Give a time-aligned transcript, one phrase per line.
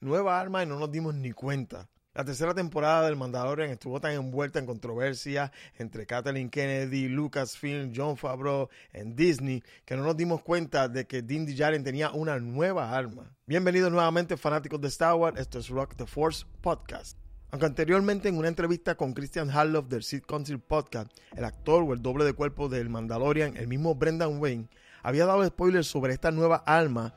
[0.00, 1.88] nueva arma y no nos dimos ni cuenta.
[2.14, 8.16] La tercera temporada del Mandalorian estuvo tan envuelta en controversia entre Kathleen Kennedy, Lucasfilm, John
[8.16, 12.96] Favreau en Disney que no nos dimos cuenta de que Din Djarin tenía una nueva
[12.96, 13.36] arma.
[13.46, 17.18] Bienvenidos nuevamente fanáticos de Star Wars, esto es Rock the Force Podcast.
[17.50, 21.92] Aunque anteriormente en una entrevista con Christian Harloff del Seed Council Podcast, el actor o
[21.92, 24.68] el doble de cuerpo del Mandalorian, el mismo Brendan Wayne,
[25.02, 27.14] había dado spoilers sobre esta nueva arma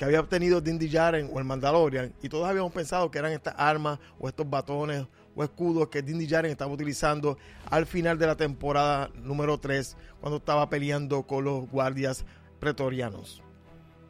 [0.00, 3.54] que había obtenido Din Djarin o el Mandalorian y todos habíamos pensado que eran estas
[3.58, 7.36] armas o estos batones o escudos que Din Djarin estaba utilizando
[7.66, 12.24] al final de la temporada número 3 cuando estaba peleando con los guardias
[12.58, 13.42] pretorianos.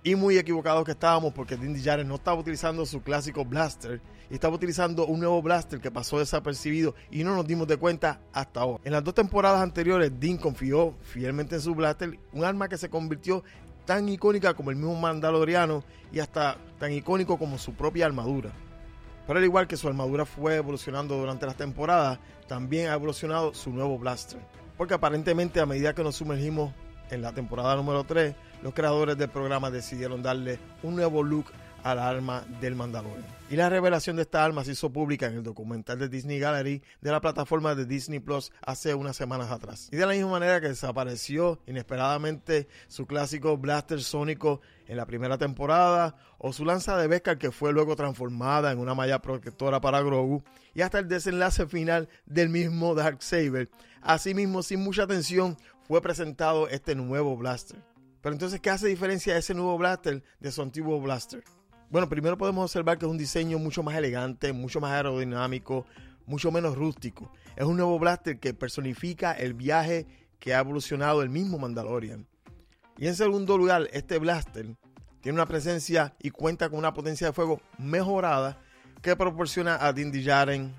[0.05, 4.01] Y muy equivocados que estábamos porque Din Djarin no estaba utilizando su clásico blaster
[4.31, 8.21] y estaba utilizando un nuevo blaster que pasó desapercibido y no nos dimos de cuenta
[8.33, 8.81] hasta ahora.
[8.85, 12.89] En las dos temporadas anteriores, Din confió fielmente en su blaster, un arma que se
[12.89, 13.43] convirtió
[13.91, 18.53] tan icónica como el mismo Mandaloriano y hasta tan icónico como su propia armadura.
[19.27, 23.73] Pero al igual que su armadura fue evolucionando durante las temporadas, también ha evolucionado su
[23.73, 24.39] nuevo blaster.
[24.79, 26.73] Porque aparentemente a medida que nos sumergimos
[27.11, 31.47] en la temporada número 3, los creadores del programa decidieron darle un nuevo look
[31.83, 33.27] al arma del Mandalorian.
[33.51, 36.83] Y la revelación de esta arma se hizo pública en el documental de Disney Gallery
[37.01, 39.89] de la plataforma de Disney Plus hace unas semanas atrás.
[39.91, 45.37] Y de la misma manera que desapareció inesperadamente su clásico blaster sónico en la primera
[45.37, 50.01] temporada, o su lanza de Beskar que fue luego transformada en una malla protectora para
[50.01, 50.43] Grogu,
[50.75, 53.69] y hasta el desenlace final del mismo Dark Saber.
[54.01, 55.57] Asimismo, sin mucha atención,
[55.87, 57.83] fue presentado este nuevo blaster.
[58.21, 61.43] Pero entonces, ¿qué hace diferencia ese nuevo blaster de su antiguo blaster?
[61.91, 65.87] Bueno, primero podemos observar que es un diseño mucho más elegante, mucho más aerodinámico,
[66.25, 67.33] mucho menos rústico.
[67.57, 70.07] Es un nuevo blaster que personifica el viaje
[70.39, 72.29] que ha evolucionado el mismo Mandalorian.
[72.97, 74.67] Y en segundo lugar, este blaster
[75.21, 78.63] tiene una presencia y cuenta con una potencia de fuego mejorada
[79.03, 80.73] que proporciona a Din Djarin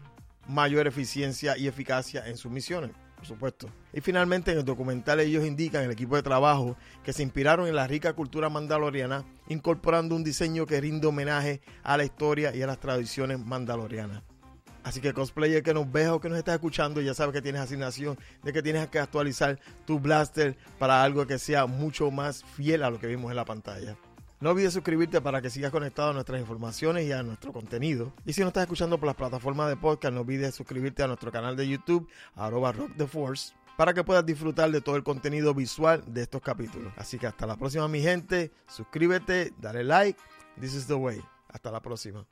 [0.47, 3.69] mayor eficiencia y eficacia en sus misiones por supuesto.
[3.93, 7.75] Y finalmente en el documental ellos indican, el equipo de trabajo, que se inspiraron en
[7.75, 12.67] la rica cultura mandaloriana, incorporando un diseño que rinde homenaje a la historia y a
[12.67, 14.23] las tradiciones mandalorianas.
[14.83, 17.61] Así que cosplayer que nos ves o que nos estás escuchando, ya sabes que tienes
[17.61, 22.81] asignación de que tienes que actualizar tu blaster para algo que sea mucho más fiel
[22.81, 23.95] a lo que vimos en la pantalla.
[24.41, 28.11] No olvides suscribirte para que sigas conectado a nuestras informaciones y a nuestro contenido.
[28.25, 31.31] Y si no estás escuchando por las plataformas de podcast, no olvides suscribirte a nuestro
[31.31, 32.91] canal de YouTube, arroba Rock
[33.77, 36.91] para que puedas disfrutar de todo el contenido visual de estos capítulos.
[36.97, 38.51] Así que hasta la próxima, mi gente.
[38.67, 40.19] Suscríbete, dale like.
[40.59, 41.21] This is the way.
[41.47, 42.25] Hasta la próxima.